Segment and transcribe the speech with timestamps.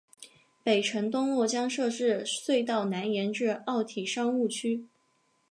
[0.63, 4.87] 北辰东路将设置隧道南延至奥体商务区。